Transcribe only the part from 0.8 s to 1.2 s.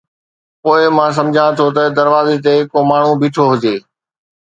مان